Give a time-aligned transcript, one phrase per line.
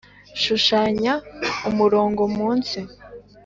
[0.41, 1.13] shushanya
[1.69, 2.79] umurongo munsi